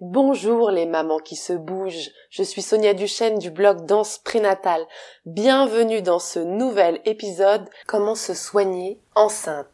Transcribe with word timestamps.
Bonjour 0.00 0.70
les 0.70 0.86
mamans 0.86 1.18
qui 1.18 1.34
se 1.34 1.52
bougent, 1.52 2.12
je 2.30 2.44
suis 2.44 2.62
Sonia 2.62 2.94
Duchesne 2.94 3.40
du 3.40 3.50
blog 3.50 3.84
Danse 3.84 4.18
Prénatale. 4.18 4.86
Bienvenue 5.26 6.02
dans 6.02 6.20
ce 6.20 6.38
nouvel 6.38 7.00
épisode 7.04 7.68
Comment 7.88 8.14
se 8.14 8.32
soigner 8.32 9.00
enceinte. 9.16 9.66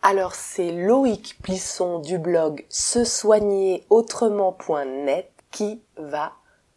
Alors 0.00 0.34
c'est 0.34 0.72
Loïc 0.72 1.36
Plisson 1.42 1.98
du 1.98 2.18
blog 2.18 2.64
se 2.70 3.04
soigner 3.04 3.84
autrement.net 3.90 5.30
qui 5.50 5.82
va 5.98 6.32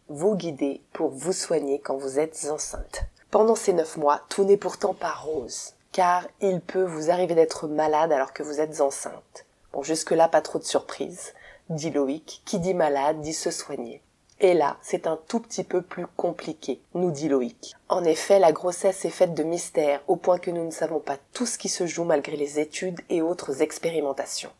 vous 0.08 0.34
guider 0.36 0.80
pour 0.92 1.10
vous 1.10 1.32
soigner 1.32 1.78
quand 1.78 1.96
vous 1.96 2.18
êtes 2.18 2.48
enceinte. 2.50 3.04
Pendant 3.30 3.54
ces 3.54 3.72
neuf 3.72 3.96
mois, 3.96 4.20
tout 4.28 4.44
n'est 4.44 4.56
pourtant 4.56 4.94
pas 4.94 5.12
rose, 5.12 5.72
car 5.90 6.26
il 6.40 6.60
peut 6.60 6.84
vous 6.84 7.10
arriver 7.10 7.34
d'être 7.34 7.66
malade 7.66 8.12
alors 8.12 8.32
que 8.32 8.42
vous 8.42 8.60
êtes 8.60 8.80
enceinte. 8.80 9.46
Bon, 9.72 9.82
jusque-là, 9.82 10.28
pas 10.28 10.42
trop 10.42 10.58
de 10.58 10.64
surprise, 10.64 11.32
dit 11.70 11.90
Loïc, 11.90 12.42
qui 12.44 12.58
dit 12.58 12.74
malade 12.74 13.20
dit 13.20 13.32
se 13.32 13.50
soigner. 13.50 14.02
Et 14.40 14.54
là, 14.54 14.76
c'est 14.82 15.06
un 15.06 15.18
tout 15.28 15.38
petit 15.38 15.62
peu 15.62 15.82
plus 15.82 16.06
compliqué, 16.16 16.80
nous 16.94 17.12
dit 17.12 17.28
Loïc. 17.28 17.76
En 17.88 18.02
effet, 18.02 18.40
la 18.40 18.50
grossesse 18.50 19.04
est 19.04 19.10
faite 19.10 19.34
de 19.34 19.44
mystères, 19.44 20.02
au 20.08 20.16
point 20.16 20.38
que 20.38 20.50
nous 20.50 20.64
ne 20.64 20.72
savons 20.72 20.98
pas 20.98 21.16
tout 21.32 21.46
ce 21.46 21.58
qui 21.58 21.68
se 21.68 21.86
joue 21.86 22.04
malgré 22.04 22.36
les 22.36 22.58
études 22.58 23.00
et 23.08 23.22
autres 23.22 23.62
expérimentations. 23.62 24.50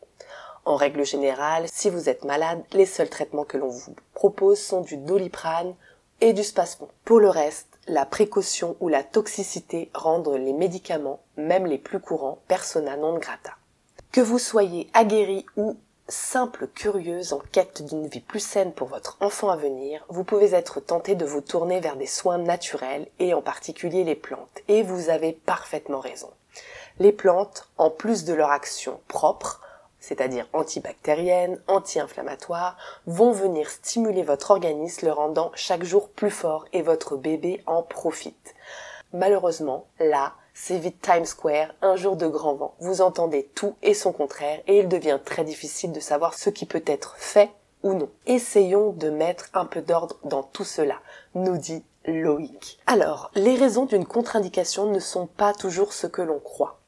En 0.65 0.77
règle 0.77 1.05
générale, 1.05 1.67
si 1.73 1.91
vous 1.91 2.09
êtes 2.09 2.25
malade, 2.25 2.63
les 2.73 2.87
seuls 2.87 3.11
traitements 3.11 3.45
que 3.45 3.57
l'on 3.57 3.69
vous 3.69 3.97
propose 4.15 4.61
sont 4.61 4.81
du 4.81 4.97
doliprane 4.97 5.75
et 6.21 6.33
du 6.33 6.45
spasmon. 6.45 6.89
Pour 7.05 7.19
le 7.19 7.29
reste, 7.29 7.67
la 7.89 8.07
précaution 8.07 8.77
ou 8.79 8.89
la 8.89 9.03
toxicité 9.03 9.91
rendent 9.93 10.37
les 10.37 10.53
médicaments, 10.53 11.21
même 11.37 11.67
les 11.67 11.79
plus 11.79 11.99
courants, 11.99 12.39
persona 12.47 12.97
non 12.97 13.19
grata. 13.19 13.55
Que 14.13 14.21
vous 14.21 14.39
soyez 14.39 14.89
aguerri 14.95 15.47
ou 15.57 15.77
simple 16.09 16.69
curieuse 16.69 17.33
en 17.33 17.41
quête 17.51 17.83
d'une 17.85 18.07
vie 18.07 18.21
plus 18.21 18.41
saine 18.41 18.73
pour 18.73 18.87
votre 18.87 19.17
enfant 19.21 19.51
à 19.51 19.57
venir, 19.57 20.05
vous 20.09 20.25
pouvez 20.25 20.55
être 20.55 20.79
tenté 20.81 21.15
de 21.15 21.25
vous 21.25 21.41
tourner 21.41 21.81
vers 21.81 21.97
des 21.97 22.07
soins 22.07 22.39
naturels 22.39 23.09
et 23.19 23.35
en 23.35 23.43
particulier 23.43 24.05
les 24.05 24.15
plantes. 24.15 24.61
Et 24.69 24.83
vous 24.83 25.11
avez 25.11 25.33
parfaitement 25.33 26.01
raison. 26.01 26.31
Les 26.99 27.13
plantes, 27.13 27.69
en 27.79 27.91
plus 27.91 28.25
de 28.25 28.35
leur 28.35 28.51
action 28.51 29.01
propre, 29.09 29.61
c'est-à-dire 30.03 30.49
antibactériennes, 30.53 31.61
anti-inflammatoires, 31.69 32.77
vont 33.07 33.31
venir 33.31 33.71
stimuler 33.71 34.25
votre 34.25 34.51
organisme 34.51 35.07
le 35.07 35.13
rendant 35.13 35.53
chaque 35.55 35.85
jour 35.85 36.09
plus 36.11 36.31
fort 36.31 36.67
et 36.73 36.83
votre 36.83 37.17
bébé 37.17 37.63
en 37.67 37.83
profite. 37.83 38.55
Malheureusement, 39.13 39.87
là, 40.01 40.35
c'est 40.55 40.79
vite 40.79 41.01
Times 41.01 41.25
Square, 41.25 41.69
un 41.83 41.97
jour 41.97 42.17
de 42.17 42.27
grand 42.27 42.55
vent. 42.55 42.75
Vous 42.81 43.01
entendez 43.01 43.49
tout 43.55 43.77
et 43.83 43.95
son 43.95 44.13
contraire 44.13 44.61
et 44.67 44.81
il 44.81 44.89
devient 44.89 45.21
très 45.25 45.45
difficile 45.45 45.93
de 45.93 46.01
savoir 46.01 46.35
ce 46.35 46.51
qui 46.51 46.67
peut 46.67 46.85
être 46.87 47.15
fait 47.17 47.51
ou 47.83 47.95
non. 47.95 48.11
Essayons 48.27 48.93
de 48.93 49.09
mettre 49.09 49.51
un 49.55 49.67
peu 49.67 49.83
d'ordre 49.83 50.17
dans 50.25 50.43
tout 50.43 50.65
cela, 50.65 50.97
nous 51.35 51.57
dit 51.57 51.85
Loïc. 52.07 52.81
Alors, 52.87 53.31
les 53.35 53.55
raisons 53.55 53.85
d'une 53.85 54.07
contre-indication 54.07 54.87
ne 54.87 54.99
sont 54.99 55.27
pas 55.27 55.55
toujours 55.55 55.93
ce 55.93 56.09
que 56.09 56.23
l'on 56.23 56.41
croit. 56.41 56.82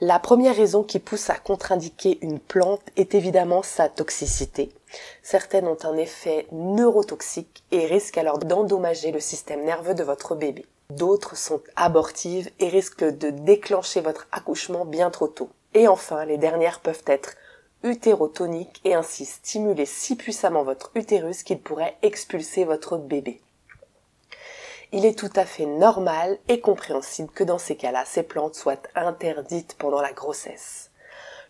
La 0.00 0.18
première 0.18 0.56
raison 0.56 0.82
qui 0.82 0.98
pousse 0.98 1.30
à 1.30 1.36
contre-indiquer 1.36 2.18
une 2.22 2.40
plante 2.40 2.82
est 2.96 3.14
évidemment 3.14 3.62
sa 3.62 3.88
toxicité. 3.88 4.72
Certaines 5.22 5.68
ont 5.68 5.78
un 5.84 5.96
effet 5.96 6.46
neurotoxique 6.50 7.62
et 7.70 7.86
risquent 7.86 8.18
alors 8.18 8.38
d'endommager 8.38 9.12
le 9.12 9.20
système 9.20 9.64
nerveux 9.64 9.94
de 9.94 10.02
votre 10.02 10.34
bébé. 10.34 10.66
D'autres 10.90 11.36
sont 11.36 11.62
abortives 11.76 12.50
et 12.58 12.68
risquent 12.68 13.16
de 13.16 13.30
déclencher 13.30 14.00
votre 14.00 14.26
accouchement 14.32 14.84
bien 14.84 15.10
trop 15.10 15.28
tôt. 15.28 15.50
Et 15.74 15.88
enfin, 15.88 16.24
les 16.24 16.36
dernières 16.36 16.80
peuvent 16.80 17.04
être 17.06 17.34
utérotoniques 17.82 18.80
et 18.84 18.94
ainsi 18.94 19.24
stimuler 19.24 19.86
si 19.86 20.16
puissamment 20.16 20.64
votre 20.64 20.90
utérus 20.94 21.42
qu'il 21.42 21.60
pourrait 21.60 21.96
expulser 22.02 22.64
votre 22.64 22.96
bébé 22.98 23.40
il 24.92 25.06
est 25.06 25.18
tout 25.18 25.30
à 25.36 25.46
fait 25.46 25.64
normal 25.64 26.38
et 26.48 26.60
compréhensible 26.60 27.30
que 27.30 27.44
dans 27.44 27.58
ces 27.58 27.76
cas-là, 27.76 28.04
ces 28.04 28.22
plantes 28.22 28.54
soient 28.54 28.76
interdites 28.94 29.74
pendant 29.78 30.02
la 30.02 30.12
grossesse. 30.12 30.90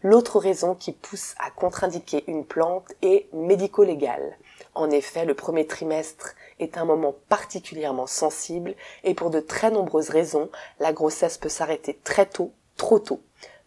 L'autre 0.05 0.39
raison 0.39 0.75
qui 0.75 0.93
pousse 0.93 1.35
à 1.39 1.51
contre-indiquer 1.51 2.25
une 2.29 2.45
plante 2.45 2.93
est 3.03 3.29
médico-légale. 3.33 4.37
En 4.75 4.91
effet, 4.91 5.25
le 5.25 5.35
premier 5.35 5.67
trimestre 5.67 6.35
est 6.61 6.79
un 6.79 6.85
moment 6.85 7.15
particulièrement 7.29 8.07
sensible 8.07 8.75
et 9.05 9.15
pour 9.15 9.31
de 9.31 9.41
très 9.41 9.71
nombreuses 9.71 10.11
raisons, 10.11 10.49
la 10.79 10.93
grossesse 10.93 11.39
peut 11.39 11.49
s'arrêter 11.49 12.01
très 12.05 12.27
tôt, 12.27 12.53
trop 12.77 13.01
tôt. 13.01 13.21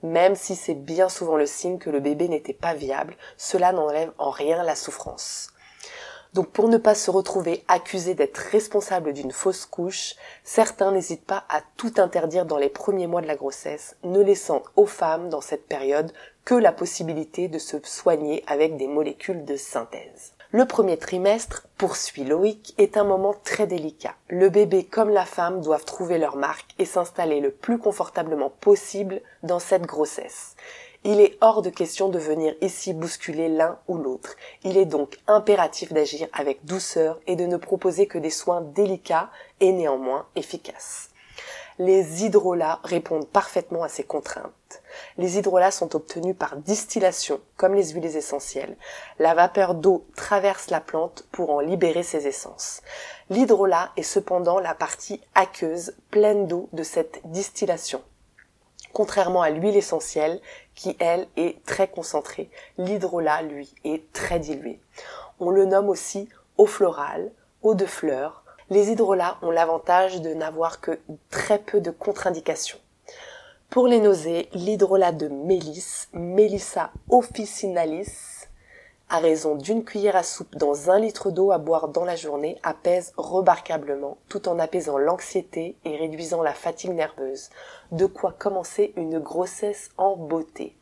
Même 0.04 0.36
si 0.36 0.56
c'est 0.56 0.74
bien 0.74 1.10
souvent 1.10 1.36
le 1.36 1.46
signe 1.46 1.80
que 1.80 1.90
le 1.90 2.00
bébé 2.00 2.28
n'était 2.28 2.54
pas 2.54 2.74
viable, 2.74 3.16
cela 3.38 3.72
n'enlève 3.72 4.12
en 4.18 4.30
rien 4.30 4.64
la 4.64 4.76
souffrance. 4.76 5.50
Donc 6.36 6.50
pour 6.50 6.68
ne 6.68 6.78
pas 6.78 6.96
se 6.96 7.10
retrouver 7.10 7.64
accusé 7.70 8.14
d'être 8.14 8.36
responsable 8.38 9.14
d'une 9.14 9.32
fausse 9.32 9.66
couche, 9.66 10.16
certains 10.44 10.92
n'hésitent 10.92 11.26
pas 11.26 11.46
à 11.48 11.62
tout 11.78 11.94
interdire 11.96 12.46
dans 12.46 12.58
les 12.58 12.68
premiers 12.68 13.08
mois 13.08 13.22
de 13.22 13.28
la 13.28 13.38
grossesse, 13.38 13.96
ne 14.04 14.20
laissant 14.20 14.62
aux 14.76 14.86
femmes 14.86 15.30
dans 15.30 15.40
cette 15.40 15.66
période 15.66 16.12
que 16.44 16.54
la 16.54 16.74
possibilité 16.74 17.48
de 17.48 17.58
se 17.58 17.78
soigner 17.86 18.44
avec 18.48 18.76
des 18.76 18.90
molécules 18.90 19.46
de 19.46 19.56
synthèse. 19.56 20.34
Le 20.52 20.66
premier 20.66 20.98
trimestre, 20.98 21.68
poursuit 21.78 22.26
Loïc, 22.26 22.76
est 22.78 22.98
un 22.98 23.06
moment 23.06 23.36
très 23.46 23.66
délicat. 23.66 24.16
Le 24.28 24.50
bébé 24.50 24.84
comme 24.84 25.12
la 25.12 25.26
femme 25.26 25.62
doivent 25.62 25.86
trouver 25.86 26.18
leur 26.18 26.36
marque 26.36 26.72
et 26.80 26.86
s'installer 26.86 27.40
le 27.40 27.52
plus 27.52 27.78
confortablement 27.78 28.50
possible 28.50 29.22
dans 29.44 29.60
cette 29.60 29.86
grossesse. 29.86 30.58
Il 31.08 31.22
est 31.22 31.38
hors 31.40 31.62
de 31.62 31.70
question 31.70 32.10
de 32.10 32.18
venir 32.18 32.56
ici 32.62 32.92
bousculer 32.92 33.48
l'un 33.48 33.78
ou 33.88 33.96
l'autre. 34.00 34.36
Il 34.64 34.76
est 34.76 34.88
donc 34.88 35.20
impératif 35.28 35.94
d'agir 35.94 36.28
avec 36.34 36.66
douceur 36.66 37.20
et 37.28 37.36
de 37.36 37.46
ne 37.46 37.58
proposer 37.58 38.08
que 38.08 38.18
des 38.18 38.32
soins 38.32 38.62
délicats 38.62 39.30
et 39.60 39.72
néanmoins 39.72 40.26
efficaces. 40.36 41.12
Les 41.78 42.24
hydrolats 42.24 42.80
répondent 42.84 43.28
parfaitement 43.28 43.84
à 43.84 43.88
ces 43.88 44.04
contraintes. 44.04 44.82
Les 45.20 45.38
hydrolats 45.38 45.70
sont 45.70 45.96
obtenus 45.96 46.36
par 46.36 46.58
distillation, 46.58 47.40
comme 47.56 47.76
les 47.76 47.90
huiles 47.90 48.16
essentielles. 48.18 48.76
La 49.20 49.36
vapeur 49.36 49.76
d'eau 49.76 50.08
traverse 50.16 50.72
la 50.72 50.82
plante 50.82 51.28
pour 51.32 51.52
en 51.52 51.60
libérer 51.60 52.02
ses 52.02 52.26
essences. 52.26 52.82
L'hydrolat 53.30 53.92
est 53.96 54.02
cependant 54.02 54.58
la 54.58 54.74
partie 54.74 55.22
aqueuse, 55.36 55.94
pleine 56.10 56.48
d'eau 56.48 56.68
de 56.74 56.82
cette 56.82 57.22
distillation. 57.26 58.02
Contrairement 58.96 59.42
à 59.42 59.50
l'huile 59.50 59.76
essentielle, 59.76 60.40
qui 60.76 60.96
elle 61.00 61.28
est 61.38 61.64
très 61.66 61.88
concentrée, 61.88 62.50
l'hydrolat, 62.78 63.42
lui, 63.42 63.74
est 63.84 64.12
très 64.14 64.40
dilué. 64.40 64.80
On 65.40 65.50
le 65.50 65.66
nomme 65.66 65.90
aussi 65.90 66.30
eau 66.58 66.66
florale, 66.66 67.32
eau 67.64 67.74
de 67.74 67.86
fleurs. 67.86 68.44
Les 68.70 68.92
hydrolats 68.92 69.38
ont 69.42 69.52
l'avantage 69.52 70.22
de 70.22 70.34
n'avoir 70.34 70.82
que 70.82 71.00
très 71.30 71.60
peu 71.60 71.82
de 71.82 71.92
contre-indications. 71.92 72.80
Pour 73.70 73.88
les 73.88 74.00
nausées, 74.00 74.50
l'hydrolat 74.54 75.12
de 75.12 75.28
mélisse, 75.28 76.08
Melissa 76.14 76.92
officinalis, 77.10 78.35
à 79.16 79.20
raison 79.20 79.56
d'une 79.56 79.86
cuillère 79.86 80.18
à 80.18 80.24
soupe 80.24 80.58
dans 80.58 80.92
un 80.92 81.00
litre 81.00 81.32
d'eau 81.32 81.54
à 81.54 81.58
boire 81.58 81.88
dans 81.88 82.04
la 82.04 82.18
journée 82.18 82.58
apaise 82.64 83.14
remarquablement 83.16 84.18
tout 84.28 84.50
en 84.50 84.60
apaisant 84.60 84.98
l'anxiété 84.98 85.78
et 85.86 85.96
réduisant 85.96 86.44
la 86.44 86.54
fatigue 86.54 86.92
nerveuse. 86.92 87.50
De 87.94 88.08
quoi 88.08 88.34
commencer 88.38 88.92
une 88.98 89.20
grossesse 89.20 89.90
en 89.98 90.18
beauté. 90.18 90.76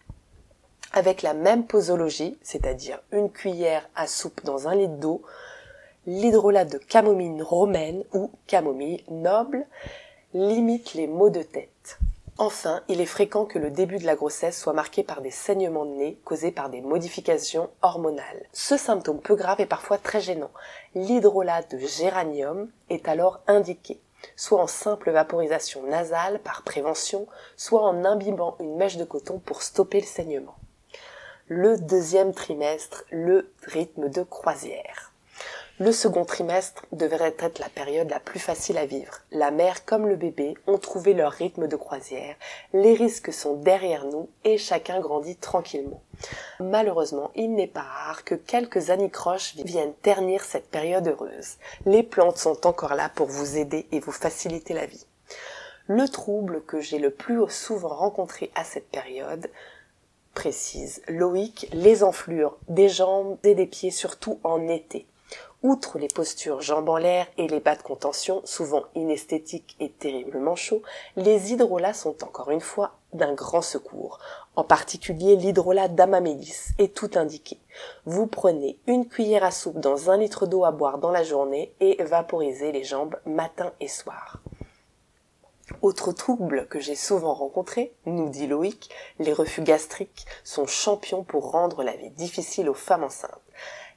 Avec 0.94 1.22
la 1.22 1.36
même 1.36 1.68
posologie, 1.68 2.40
c'est-à-dire 2.42 3.00
une 3.12 3.30
cuillère 3.30 3.88
à 3.96 4.08
soupe 4.08 4.44
dans 4.44 4.68
un 4.68 4.74
litre 4.74 4.98
d'eau, 4.98 5.22
l'hydrolat 6.08 6.66
de 6.66 6.80
camomille 6.80 7.44
romaine 7.44 8.04
ou 8.14 8.32
camomille 8.48 9.04
noble 9.12 9.64
limite 10.34 10.96
les 10.96 11.06
maux 11.06 11.30
de 11.30 11.44
tête. 11.44 12.00
Enfin, 12.40 12.82
il 12.88 13.00
est 13.00 13.06
fréquent 13.06 13.46
que 13.46 13.60
le 13.60 13.70
début 13.70 14.00
de 14.00 14.08
la 14.08 14.16
grossesse 14.16 14.60
soit 14.60 14.74
marqué 14.74 15.04
par 15.04 15.22
des 15.22 15.30
saignements 15.30 15.86
de 15.86 15.92
nez 15.92 16.20
causés 16.26 16.52
par 16.52 16.70
des 16.70 16.82
modifications 16.82 17.70
hormonales. 17.84 18.48
Ce 18.54 18.76
symptôme 18.76 19.22
peu 19.22 19.36
grave 19.36 19.62
est 19.62 19.68
parfois 19.68 20.00
très 20.00 20.20
gênant. 20.20 20.50
L'hydrolat 20.96 21.62
de 21.62 21.78
géranium 21.78 22.72
est 22.90 23.08
alors 23.08 23.42
indiqué, 23.46 24.02
soit 24.36 24.60
en 24.60 24.68
simple 24.68 25.12
vaporisation 25.12 25.84
nasale 25.84 26.40
par 26.40 26.64
prévention, 26.64 27.28
soit 27.56 27.84
en 27.84 28.04
imbibant 28.04 28.58
une 28.60 28.78
mèche 28.78 28.98
de 28.98 29.06
coton 29.06 29.38
pour 29.38 29.62
stopper 29.62 30.00
le 30.00 30.08
saignement. 30.08 30.56
Le 31.48 31.78
deuxième 31.78 32.34
trimestre, 32.34 33.04
le 33.12 33.54
rythme 33.62 34.10
de 34.10 34.24
croisière. 34.24 35.13
Le 35.80 35.92
second 35.92 36.24
trimestre 36.24 36.86
devrait 36.92 37.36
être 37.40 37.58
la 37.58 37.68
période 37.68 38.08
la 38.12 38.20
plus 38.20 38.40
facile 38.40 38.78
à 38.78 38.86
vivre. 38.86 39.22
La 39.32 39.50
mère 39.50 39.86
comme 39.86 40.08
le 40.08 40.16
bébé 40.16 40.54
ont 40.68 40.78
trouvé 40.78 41.16
leur 41.16 41.32
rythme 41.32 41.68
de 41.68 41.76
croisière, 41.76 42.36
les 42.74 42.94
risques 42.94 43.34
sont 43.34 43.56
derrière 43.56 44.06
nous 44.06 44.30
et 44.44 44.60
chacun 44.60 45.00
grandit 45.00 45.36
tranquillement. 45.36 46.04
Malheureusement, 46.60 47.32
il 47.34 47.56
n'est 47.56 47.66
pas 47.66 47.82
rare 47.82 48.24
que 48.24 48.36
quelques 48.36 48.92
anicroches 48.92 49.56
viennent 49.56 49.96
ternir 50.04 50.44
cette 50.44 50.70
période 50.70 51.08
heureuse. 51.08 51.58
Les 51.88 52.04
plantes 52.04 52.38
sont 52.38 52.68
encore 52.68 52.94
là 52.94 53.10
pour 53.10 53.26
vous 53.26 53.58
aider 53.58 53.88
et 53.92 54.00
vous 54.00 54.12
faciliter 54.12 54.76
la 54.76 54.86
vie. 54.86 55.08
Le 55.88 56.08
trouble 56.08 56.62
que 56.62 56.82
j'ai 56.82 57.00
le 57.00 57.10
plus 57.10 57.42
souvent 57.50 57.96
rencontré 57.96 58.52
à 58.54 58.64
cette 58.64 58.90
période, 58.90 59.50
précise 60.36 61.02
Loïc, 61.08 61.68
les 61.74 62.04
enflures 62.04 62.58
des 62.68 62.90
jambes 62.90 63.40
et 63.44 63.56
des 63.56 63.66
pieds, 63.66 63.92
surtout 63.92 64.40
en 64.44 64.68
été. 64.68 65.08
Outre 65.64 65.98
les 65.98 66.10
postures 66.10 66.60
jambes 66.60 66.90
en 66.90 66.98
l'air 66.98 67.26
et 67.38 67.48
les 67.48 67.62
bas 67.62 67.78
de 67.78 67.82
contention, 67.82 68.42
souvent 68.44 68.84
inesthétiques 68.96 69.78
et 69.80 69.90
terriblement 69.90 70.58
chauds, 70.58 70.82
les 71.16 71.54
hydrolats 71.54 71.94
sont 71.94 72.22
encore 72.26 72.52
une 72.52 72.60
fois 72.60 72.98
d'un 73.14 73.34
grand 73.34 73.62
secours. 73.62 74.20
En 74.58 74.66
particulier 74.66 75.38
l'hydrolat 75.38 75.88
d'amamélis 75.88 76.72
est 76.80 76.94
tout 76.94 77.12
indiqué. 77.16 77.60
Vous 78.06 78.28
prenez 78.28 78.78
une 78.88 79.08
cuillère 79.08 79.46
à 79.46 79.52
soupe 79.52 79.80
dans 79.80 80.12
un 80.12 80.18
litre 80.18 80.48
d'eau 80.48 80.66
à 80.66 80.72
boire 80.72 80.98
dans 80.98 81.12
la 81.12 81.24
journée 81.24 81.74
et 81.80 82.04
vaporisez 82.04 82.74
les 82.74 82.84
jambes 82.84 83.16
matin 83.26 83.72
et 83.80 83.88
soir. 83.88 84.42
Autre 85.82 86.12
trouble 86.12 86.68
que 86.68 86.82
j'ai 86.82 86.96
souvent 86.96 87.34
rencontré, 87.34 87.94
nous 88.06 88.28
dit 88.28 88.48
Loïc, 88.48 88.90
les 89.20 89.32
refus 89.32 89.62
gastriques 89.62 90.26
sont 90.44 90.68
champions 90.68 91.24
pour 91.24 91.52
rendre 91.52 91.84
la 91.84 91.96
vie 91.96 92.10
difficile 92.10 92.70
aux 92.70 92.74
femmes 92.74 93.06
enceintes 93.06 93.40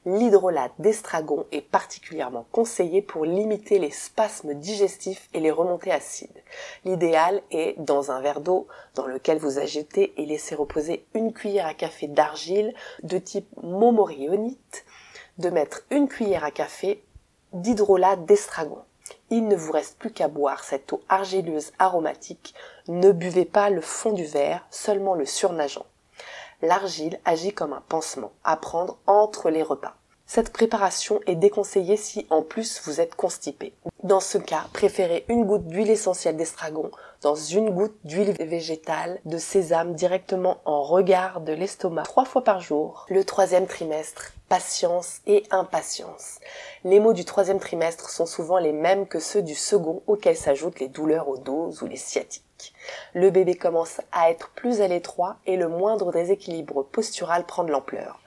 l'hydrolat 0.07 0.71
d'estragon 0.79 1.47
est 1.51 1.61
particulièrement 1.61 2.47
conseillé 2.53 3.03
pour 3.03 3.25
limiter 3.25 3.81
les 3.81 3.91
spasmes 3.91 4.55
digestifs 4.55 5.29
et 5.35 5.41
les 5.41 5.51
remontées 5.51 5.91
acides. 5.91 6.43
L'idéal 6.85 7.43
est, 7.51 7.75
dans 7.79 8.13
un 8.13 8.21
verre 8.21 8.41
d'eau 8.41 8.69
dans 8.95 9.07
lequel 9.07 9.39
vous 9.39 9.59
agitez 9.59 10.15
et 10.17 10.25
laissez 10.25 10.55
reposer 10.55 11.05
une 11.15 11.33
cuillère 11.33 11.67
à 11.67 11.75
café 11.75 12.07
d'argile 12.07 12.73
de 13.03 13.19
type 13.19 13.49
momorionite, 13.63 14.85
de 15.39 15.51
mettre 15.51 15.83
une 15.91 16.09
cuillère 16.09 16.45
à 16.45 16.53
café 16.53 17.03
d'hydrolat 17.53 18.15
d'estragon. 18.15 18.79
Il 19.31 19.49
ne 19.49 19.57
vous 19.57 19.73
reste 19.73 19.99
plus 19.99 20.13
qu'à 20.13 20.29
boire 20.29 20.63
cette 20.63 20.93
eau 20.93 21.01
argileuse 21.09 21.73
aromatique. 21.81 22.55
Ne 22.87 23.11
buvez 23.11 23.45
pas 23.45 23.71
le 23.71 23.81
fond 23.81 24.13
du 24.13 24.25
verre, 24.25 24.65
seulement 24.71 25.15
le 25.15 25.27
surnageant 25.27 25.87
l'argile 26.63 27.21
agit 27.25 27.53
comme 27.53 27.73
un 27.73 27.83
pansement 27.89 28.33
à 28.45 28.57
prendre 28.57 28.99
entre 29.07 29.51
les 29.51 29.63
repas. 29.63 29.95
Cette 30.29 30.53
préparation 30.53 31.21
est 31.27 31.37
déconseillée 31.37 31.97
si 31.97 32.27
en 32.31 32.43
plus 32.43 32.83
vous 32.85 33.01
êtes 33.01 33.15
constipé. 33.15 33.73
Dans 34.03 34.19
ce 34.19 34.39
cas, 34.39 34.67
préférez 34.73 35.25
une 35.29 35.45
goutte 35.45 35.69
d'huile 35.69 35.89
essentielle 35.91 36.37
d'estragon 36.37 36.91
dans 37.23 37.37
une 37.37 37.71
goutte 37.71 37.97
d'huile 38.05 38.33
végétale 38.41 39.21
de 39.25 39.39
sésame 39.39 39.95
directement 39.95 40.59
en 40.65 40.83
regard 40.83 41.41
de 41.41 41.53
l'estomac 41.53 42.03
trois 42.03 42.25
fois 42.25 42.43
par 42.43 42.61
jour. 42.61 43.07
Le 43.09 43.25
troisième 43.25 43.67
trimestre, 43.67 44.33
patience 44.49 45.21
et 45.27 45.45
impatience. 45.51 46.41
Les 46.85 46.99
mots 46.99 47.15
du 47.15 47.25
troisième 47.25 47.61
trimestre 47.61 48.11
sont 48.11 48.27
souvent 48.27 48.59
les 48.59 48.73
mêmes 48.73 49.07
que 49.07 49.21
ceux 49.21 49.43
du 49.43 49.55
second 49.55 50.03
auxquels 50.09 50.37
s'ajoutent 50.37 50.81
les 50.81 50.89
douleurs 50.89 51.29
au 51.29 51.39
dos 51.39 51.73
ou 51.83 51.87
les 51.87 51.97
sciatiques. 51.97 52.75
Le 53.15 53.31
bébé 53.31 53.55
commence 53.55 54.01
à 54.13 54.31
être 54.31 54.51
plus 54.51 54.81
à 54.81 54.89
l'étroit 54.89 55.37
et 55.47 55.57
le 55.57 55.69
moindre 55.69 56.11
déséquilibre 56.13 56.85
postural 56.85 57.47
prend 57.47 57.63
de 57.63 57.71
l'ampleur. 57.71 58.21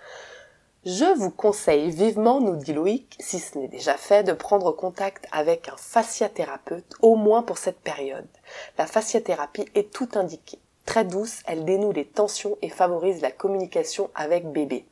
Je 0.85 1.13
vous 1.17 1.29
conseille 1.29 1.89
vivement, 1.89 2.39
nous 2.39 2.55
dit 2.55 2.71
Loïc, 2.71 3.17
si 3.19 3.39
ce 3.39 3.57
n'est 3.57 3.67
déjà 3.67 3.97
fait, 3.97 4.23
de 4.23 4.31
prendre 4.31 4.71
contact 4.71 5.27
avec 5.33 5.67
un 5.67 5.75
fasciathérapeute, 5.75 6.93
au 7.01 7.17
moins 7.17 7.43
pour 7.43 7.57
cette 7.57 7.81
période. 7.81 8.29
La 8.77 8.87
fasciathérapie 8.87 9.65
est 9.75 9.91
tout 9.91 10.07
indiquée. 10.13 10.59
Très 10.85 11.03
douce, 11.03 11.41
elle 11.47 11.65
dénoue 11.65 11.91
les 11.91 12.05
tensions 12.05 12.57
et 12.61 12.69
favorise 12.69 13.21
la 13.21 13.31
communication 13.31 14.09
avec 14.15 14.49
bébé. 14.53 14.85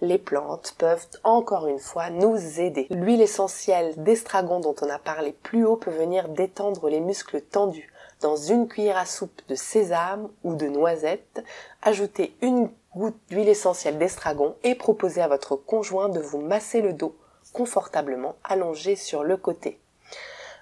Les 0.00 0.18
plantes 0.18 0.76
peuvent 0.78 1.08
encore 1.24 1.66
une 1.66 1.80
fois 1.80 2.10
nous 2.10 2.60
aider. 2.60 2.86
L'huile 2.90 3.20
essentielle 3.20 3.94
d'estragon 3.96 4.60
dont 4.60 4.76
on 4.80 4.88
a 4.88 5.00
parlé 5.00 5.32
plus 5.32 5.64
haut 5.64 5.76
peut 5.76 5.90
venir 5.90 6.28
détendre 6.28 6.88
les 6.88 7.00
muscles 7.00 7.40
tendus, 7.40 7.92
dans 8.20 8.36
une 8.36 8.66
cuillère 8.66 8.96
à 8.96 9.06
soupe 9.06 9.42
de 9.48 9.54
sésame 9.54 10.28
ou 10.42 10.54
de 10.54 10.68
noisette, 10.68 11.42
ajoutez 11.82 12.34
une 12.40 12.70
goutte 12.96 13.20
d'huile 13.28 13.48
essentielle 13.48 13.98
d'estragon 13.98 14.56
et 14.64 14.74
proposez 14.74 15.20
à 15.20 15.28
votre 15.28 15.54
conjoint 15.54 16.08
de 16.08 16.18
vous 16.18 16.40
masser 16.40 16.80
le 16.80 16.94
dos 16.94 17.14
confortablement 17.52 18.36
allongé 18.42 18.96
sur 18.96 19.22
le 19.22 19.36
côté. 19.36 19.78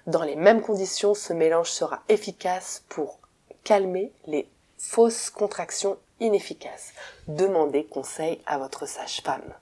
Dans 0.05 0.23
les 0.23 0.35
mêmes 0.35 0.61
conditions, 0.61 1.13
ce 1.13 1.33
mélange 1.33 1.71
sera 1.71 2.03
efficace 2.09 2.83
pour 2.89 3.19
calmer 3.63 4.11
les 4.27 4.47
fausses 4.77 5.29
contractions 5.29 5.97
inefficaces. 6.19 6.93
Demandez 7.27 7.85
conseil 7.85 8.41
à 8.45 8.57
votre 8.57 8.85
sage-femme. 8.85 9.53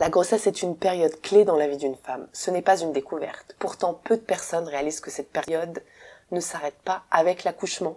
La 0.00 0.10
grossesse 0.10 0.46
est 0.46 0.62
une 0.62 0.76
période 0.76 1.20
clé 1.20 1.44
dans 1.44 1.56
la 1.56 1.66
vie 1.66 1.76
d'une 1.76 1.96
femme. 1.96 2.28
Ce 2.32 2.50
n'est 2.50 2.62
pas 2.62 2.78
une 2.78 2.92
découverte. 2.92 3.56
Pourtant, 3.58 3.94
peu 3.94 4.16
de 4.16 4.22
personnes 4.22 4.68
réalisent 4.68 5.00
que 5.00 5.10
cette 5.10 5.30
période 5.30 5.82
ne 6.30 6.40
s'arrête 6.40 6.78
pas 6.84 7.04
avec 7.10 7.44
l'accouchement. 7.44 7.96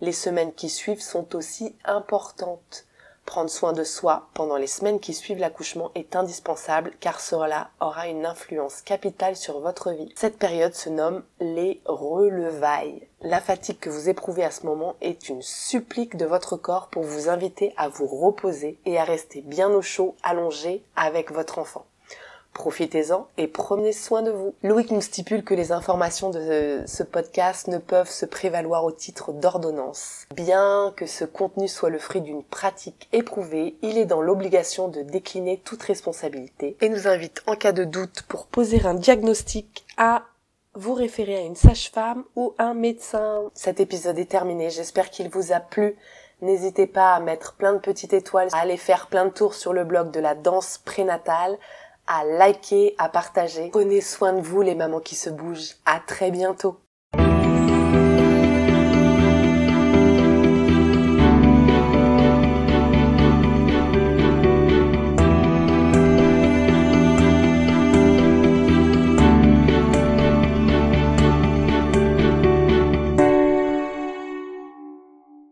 Les 0.00 0.12
semaines 0.12 0.52
qui 0.52 0.68
suivent 0.68 1.02
sont 1.02 1.34
aussi 1.34 1.74
importantes. 1.84 2.86
Prendre 3.26 3.50
soin 3.50 3.72
de 3.72 3.82
soi 3.82 4.28
pendant 4.34 4.56
les 4.56 4.68
semaines 4.68 5.00
qui 5.00 5.12
suivent 5.12 5.40
l'accouchement 5.40 5.90
est 5.96 6.14
indispensable 6.14 6.92
car 7.00 7.20
cela 7.20 7.70
aura 7.80 8.06
une 8.06 8.24
influence 8.24 8.82
capitale 8.82 9.34
sur 9.34 9.58
votre 9.58 9.90
vie. 9.90 10.12
Cette 10.14 10.38
période 10.38 10.74
se 10.74 10.88
nomme 10.88 11.24
les 11.40 11.80
relevailles. 11.86 13.08
La 13.22 13.40
fatigue 13.40 13.80
que 13.80 13.90
vous 13.90 14.08
éprouvez 14.08 14.44
à 14.44 14.52
ce 14.52 14.64
moment 14.64 14.94
est 15.00 15.28
une 15.28 15.42
supplique 15.42 16.16
de 16.16 16.24
votre 16.24 16.56
corps 16.56 16.86
pour 16.86 17.02
vous 17.02 17.28
inviter 17.28 17.74
à 17.76 17.88
vous 17.88 18.06
reposer 18.06 18.78
et 18.86 18.96
à 18.96 19.04
rester 19.04 19.40
bien 19.40 19.70
au 19.70 19.82
chaud 19.82 20.14
allongé 20.22 20.84
avec 20.94 21.32
votre 21.32 21.58
enfant. 21.58 21.84
Profitez-en 22.56 23.28
et 23.36 23.48
prenez 23.48 23.92
soin 23.92 24.22
de 24.22 24.30
vous. 24.30 24.54
Loïc 24.62 24.90
nous 24.90 25.02
stipule 25.02 25.44
que 25.44 25.52
les 25.52 25.72
informations 25.72 26.30
de 26.30 26.84
ce 26.86 27.02
podcast 27.02 27.68
ne 27.68 27.76
peuvent 27.76 28.10
se 28.10 28.24
prévaloir 28.24 28.82
au 28.84 28.92
titre 28.92 29.34
d'ordonnance. 29.34 30.24
Bien 30.34 30.94
que 30.96 31.04
ce 31.04 31.26
contenu 31.26 31.68
soit 31.68 31.90
le 31.90 31.98
fruit 31.98 32.22
d'une 32.22 32.42
pratique 32.42 33.10
éprouvée, 33.12 33.76
il 33.82 33.98
est 33.98 34.06
dans 34.06 34.22
l'obligation 34.22 34.88
de 34.88 35.02
décliner 35.02 35.60
toute 35.66 35.82
responsabilité 35.82 36.78
et 36.80 36.88
nous 36.88 37.06
invite 37.06 37.42
en 37.46 37.56
cas 37.56 37.72
de 37.72 37.84
doute 37.84 38.22
pour 38.22 38.46
poser 38.46 38.86
un 38.86 38.94
diagnostic 38.94 39.84
à 39.98 40.22
vous 40.72 40.94
référer 40.94 41.36
à 41.36 41.42
une 41.42 41.56
sage-femme 41.56 42.24
ou 42.36 42.54
un 42.58 42.72
médecin. 42.72 43.50
Cet 43.52 43.80
épisode 43.80 44.18
est 44.18 44.30
terminé, 44.30 44.70
j'espère 44.70 45.10
qu'il 45.10 45.28
vous 45.28 45.52
a 45.52 45.60
plu. 45.60 45.94
N'hésitez 46.42 46.86
pas 46.86 47.14
à 47.14 47.20
mettre 47.20 47.54
plein 47.54 47.72
de 47.72 47.78
petites 47.78 48.12
étoiles, 48.12 48.48
à 48.52 48.58
aller 48.58 48.76
faire 48.76 49.06
plein 49.06 49.24
de 49.24 49.30
tours 49.30 49.54
sur 49.54 49.72
le 49.72 49.84
blog 49.84 50.10
de 50.10 50.20
la 50.20 50.34
danse 50.34 50.76
prénatale, 50.84 51.56
à 52.06 52.24
liker, 52.24 52.94
à 52.98 53.08
partager. 53.08 53.70
Prenez 53.70 54.00
soin 54.00 54.32
de 54.32 54.40
vous 54.40 54.62
les 54.62 54.74
mamans 54.74 55.00
qui 55.00 55.14
se 55.14 55.30
bougent. 55.30 55.76
À 55.84 56.00
très 56.00 56.30
bientôt. 56.30 56.78